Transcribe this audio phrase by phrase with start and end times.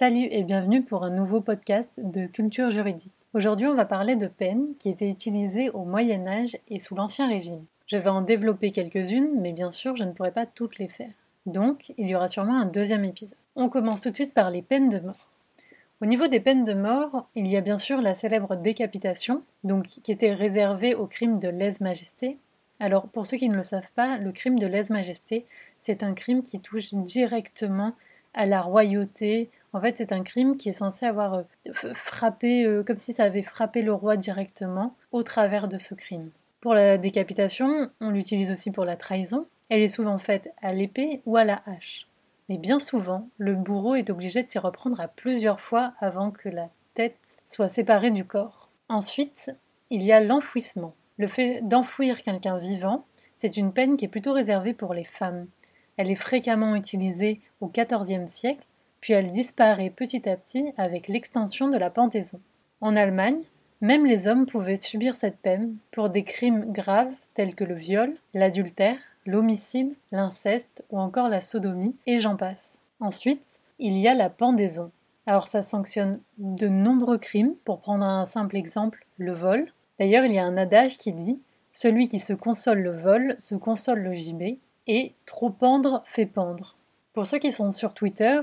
[0.00, 3.12] Salut et bienvenue pour un nouveau podcast de culture juridique.
[3.34, 7.28] Aujourd'hui, on va parler de peines qui étaient utilisées au Moyen Âge et sous l'Ancien
[7.28, 7.66] Régime.
[7.86, 11.10] Je vais en développer quelques-unes, mais bien sûr, je ne pourrai pas toutes les faire.
[11.44, 13.36] Donc, il y aura sûrement un deuxième épisode.
[13.56, 15.28] On commence tout de suite par les peines de mort.
[16.00, 19.84] Au niveau des peines de mort, il y a bien sûr la célèbre décapitation, donc
[19.84, 22.38] qui était réservée au crime de lèse-majesté.
[22.78, 25.44] Alors, pour ceux qui ne le savent pas, le crime de lèse-majesté,
[25.78, 27.92] c'est un crime qui touche directement
[28.32, 29.50] à la royauté.
[29.72, 33.24] En fait, c'est un crime qui est censé avoir euh, frappé, euh, comme si ça
[33.24, 36.30] avait frappé le roi directement au travers de ce crime.
[36.60, 39.46] Pour la décapitation, on l'utilise aussi pour la trahison.
[39.68, 42.06] Elle est souvent faite à l'épée ou à la hache.
[42.48, 46.48] Mais bien souvent, le bourreau est obligé de s'y reprendre à plusieurs fois avant que
[46.48, 48.68] la tête soit séparée du corps.
[48.88, 49.52] Ensuite,
[49.90, 50.94] il y a l'enfouissement.
[51.16, 53.04] Le fait d'enfouir quelqu'un vivant,
[53.36, 55.46] c'est une peine qui est plutôt réservée pour les femmes.
[55.96, 58.66] Elle est fréquemment utilisée au XIVe siècle,
[59.00, 62.40] puis elle disparaît petit à petit avec l'extension de la pendaison.
[62.80, 63.42] En Allemagne,
[63.80, 68.14] même les hommes pouvaient subir cette peine pour des crimes graves tels que le viol,
[68.34, 72.78] l'adultère, l'homicide, l'inceste ou encore la sodomie, et j'en passe.
[73.00, 74.90] Ensuite, il y a la pendaison.
[75.26, 79.72] Alors ça sanctionne de nombreux crimes, pour prendre un simple exemple, le vol.
[79.98, 81.40] D'ailleurs, il y a un adage qui dit
[81.72, 86.76] Celui qui se console le vol se console le gibet, et trop pendre fait pendre.
[87.12, 88.40] Pour ceux qui sont sur Twitter,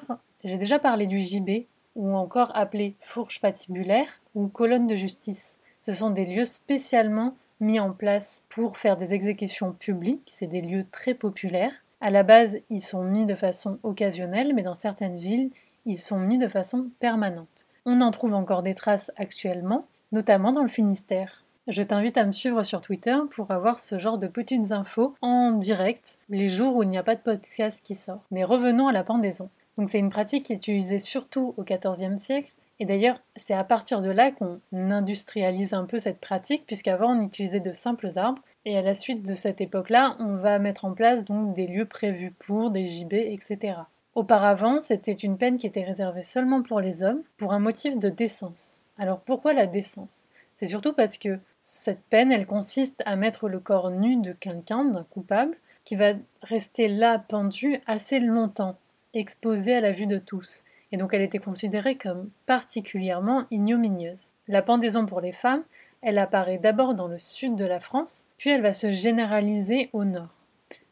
[0.47, 5.57] j'ai déjà parlé du gibet, ou encore appelé fourche patibulaire ou colonne de justice.
[5.81, 10.61] Ce sont des lieux spécialement mis en place pour faire des exécutions publiques, c'est des
[10.61, 11.73] lieux très populaires.
[12.01, 15.49] À la base, ils sont mis de façon occasionnelle, mais dans certaines villes,
[15.85, 17.65] ils sont mis de façon permanente.
[17.85, 21.43] On en trouve encore des traces actuellement, notamment dans le Finistère.
[21.67, 25.51] Je t'invite à me suivre sur Twitter pour avoir ce genre de petites infos en
[25.51, 28.21] direct les jours où il n'y a pas de podcast qui sort.
[28.31, 29.49] Mais revenons à la pendaison.
[29.77, 32.51] Donc c'est une pratique qui est utilisée surtout au XIVe siècle.
[32.79, 37.25] Et d'ailleurs, c'est à partir de là qu'on industrialise un peu cette pratique, puisqu'avant on
[37.25, 38.41] utilisait de simples arbres.
[38.65, 41.85] Et à la suite de cette époque-là, on va mettre en place donc des lieux
[41.85, 43.79] prévus pour, des gibets, etc.
[44.13, 48.09] Auparavant, c'était une peine qui était réservée seulement pour les hommes, pour un motif de
[48.09, 48.81] décence.
[48.97, 50.25] Alors pourquoi la décence?
[50.55, 54.85] C'est surtout parce que cette peine, elle consiste à mettre le corps nu de quelqu'un,
[54.85, 58.75] d'un coupable, qui va rester là pendu assez longtemps,
[59.13, 60.63] exposé à la vue de tous.
[60.91, 64.27] Et donc elle était considérée comme particulièrement ignominieuse.
[64.47, 65.63] La pendaison pour les femmes,
[66.01, 70.05] elle apparaît d'abord dans le sud de la France, puis elle va se généraliser au
[70.05, 70.29] nord.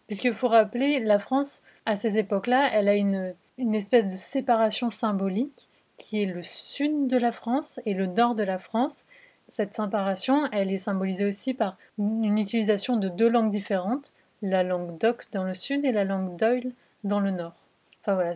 [0.08, 4.90] Puisqu'il faut rappeler, la France, à ces époques-là, elle a une, une espèce de séparation
[4.90, 9.06] symbolique qui est le sud de la France et le nord de la France,
[9.48, 14.12] cette séparation, elle est symbolisée aussi par une utilisation de deux langues différentes,
[14.42, 16.72] la langue d'Oc dans le sud et la langue d'Oil
[17.04, 17.54] dans le nord.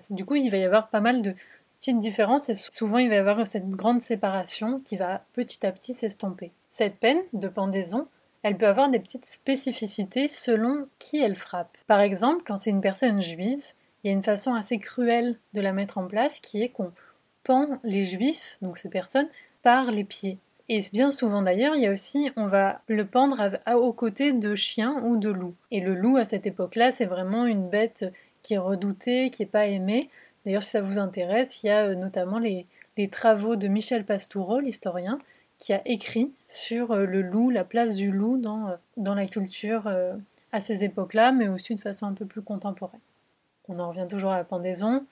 [0.09, 1.33] Du coup il va y avoir pas mal de
[1.77, 5.71] petites différences et souvent il va y avoir cette grande séparation qui va petit à
[5.71, 6.51] petit s'estomper.
[6.69, 8.07] Cette peine de pendaison,
[8.43, 11.77] elle peut avoir des petites spécificités selon qui elle frappe.
[11.87, 13.63] Par exemple, quand c'est une personne juive,
[14.03, 16.91] il y a une façon assez cruelle de la mettre en place qui est qu'on
[17.43, 19.27] pend les juifs, donc ces personnes,
[19.61, 20.37] par les pieds.
[20.69, 24.53] Et bien souvent d'ailleurs, il y a aussi, on va le pendre aux côtés de
[24.53, 25.55] chiens ou de loups.
[25.71, 28.05] Et le loup à cette époque-là, c'est vraiment une bête
[28.43, 30.09] qui est redoutée, qui n'est pas aimée.
[30.45, 32.65] D'ailleurs, si ça vous intéresse, il y a euh, notamment les,
[33.11, 35.17] travaux de Michel Pastoureau, l'historien,
[35.57, 39.25] qui a écrit sur euh, le loup, la place du loup dans, euh, dans la
[39.25, 39.89] culture
[40.51, 42.99] à ces époques-là, mais aussi de façon un peu plus contemporaine.
[43.67, 45.05] On en revient toujours à la pendaison.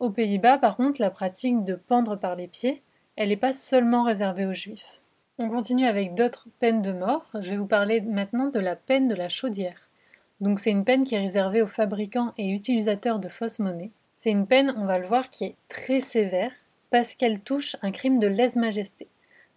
[0.00, 2.82] Aux Pays-Bas, par contre, la pratique de pendre par les pieds,
[3.16, 5.00] elle n'est pas seulement réservée aux juifs.
[5.38, 7.26] On continue avec d'autres peines de mort.
[7.34, 9.89] Je vais vous parler maintenant de la peine de la chaudière.
[10.40, 13.90] Donc c'est une peine qui est réservée aux fabricants et utilisateurs de fausses monnaies.
[14.16, 16.52] C'est une peine, on va le voir, qui est très sévère
[16.90, 19.06] parce qu'elle touche un crime de lèse-majesté.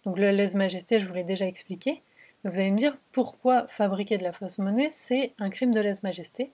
[0.04, 2.02] Donc le lèse-majesté, je vous l'ai déjà expliqué.
[2.42, 5.80] Mais vous allez me dire pourquoi fabriquer de la fausse monnaie, c'est un crime de
[5.80, 6.50] lèse-majesté.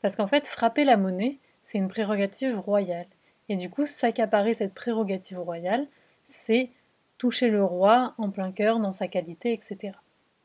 [0.00, 3.06] Parce qu'en fait, frapper la monnaie, c'est une prérogative royale.
[3.48, 5.86] Et du coup, s'accaparer cette prérogative royale,
[6.24, 6.70] c'est
[7.18, 9.92] toucher le roi en plein cœur dans sa qualité, etc.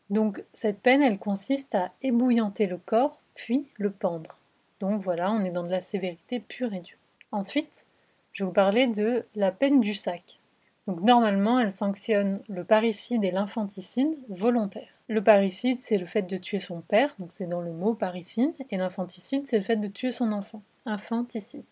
[0.09, 4.39] Donc cette peine, elle consiste à ébouillanter le corps, puis le pendre.
[4.79, 6.97] Donc voilà, on est dans de la sévérité pure et dure.
[7.31, 7.85] Ensuite,
[8.33, 10.39] je vais vous parler de la peine du sac.
[10.87, 14.89] Donc normalement, elle sanctionne le parricide et l'infanticide volontaire.
[15.07, 18.53] Le parricide, c'est le fait de tuer son père, donc c'est dans le mot parricide,
[18.71, 21.63] et l'infanticide, c'est le fait de tuer son enfant, infanticide.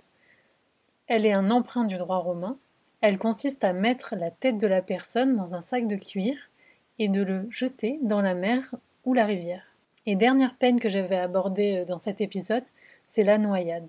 [1.07, 2.57] Elle est un emprunt du droit romain,
[3.01, 6.37] elle consiste à mettre la tête de la personne dans un sac de cuir
[6.99, 9.74] et de le jeter dans la mer ou la rivière.
[10.05, 12.63] Et dernière peine que j'avais abordée euh, dans cet épisode,
[13.07, 13.87] c'est la noyade.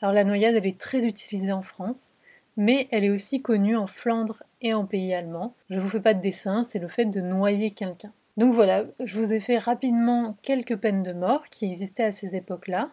[0.00, 2.14] Alors la noyade, elle est très utilisée en France,
[2.56, 5.54] mais elle est aussi connue en Flandre et en pays allemand.
[5.70, 8.12] Je vous fais pas de dessin, c'est le fait de noyer quelqu'un.
[8.36, 12.36] Donc voilà, je vous ai fait rapidement quelques peines de mort qui existaient à ces
[12.36, 12.90] époques-là.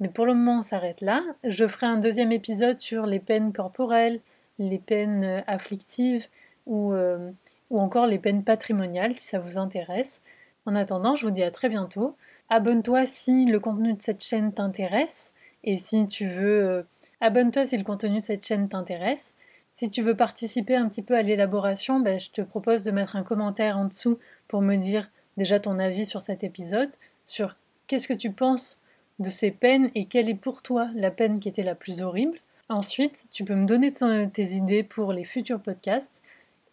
[0.00, 1.22] Mais pour le moment, on s'arrête là.
[1.42, 4.20] Je ferai un deuxième épisode sur les peines corporelles,
[4.58, 6.26] les peines euh, afflictives
[6.66, 7.30] ou, euh,
[7.70, 10.22] ou encore les peines patrimoniales si ça vous intéresse.
[10.66, 12.16] En attendant, je vous dis à très bientôt.
[12.48, 15.32] Abonne-toi si le contenu de cette chaîne t'intéresse
[15.64, 16.64] et si tu veux...
[16.64, 16.82] Euh,
[17.20, 19.34] abonne-toi si le contenu de cette chaîne t'intéresse.
[19.72, 23.16] Si tu veux participer un petit peu à l'élaboration, ben, je te propose de mettre
[23.16, 26.90] un commentaire en dessous pour me dire déjà ton avis sur cet épisode,
[27.26, 27.56] sur
[27.86, 28.78] qu'est-ce que tu penses
[29.18, 32.38] de ces peines et quelle est pour toi la peine qui était la plus horrible.
[32.68, 36.22] Ensuite, tu peux me donner tes idées pour les futurs podcasts.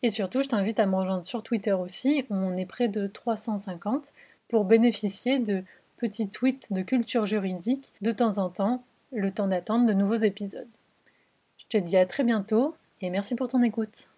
[0.04, 3.08] Et surtout, je t'invite à me rejoindre sur Twitter aussi, où on est près de
[3.08, 4.14] 350,
[4.48, 5.64] pour bénéficier de
[5.98, 10.68] petits tweets de culture juridique de temps en temps, le temps d'attendre de nouveaux épisodes.
[11.58, 14.11] Je te dis à très bientôt et merci pour ton écoute.